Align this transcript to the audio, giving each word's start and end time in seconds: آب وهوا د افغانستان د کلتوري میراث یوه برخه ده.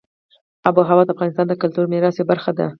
آب 0.67 0.75
وهوا 0.77 1.03
د 1.05 1.09
افغانستان 1.13 1.45
د 1.47 1.53
کلتوري 1.61 1.87
میراث 1.91 2.15
یوه 2.17 2.29
برخه 2.31 2.51
ده. 2.57 2.67